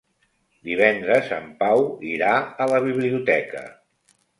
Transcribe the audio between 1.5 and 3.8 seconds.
Pau irà a la biblioteca.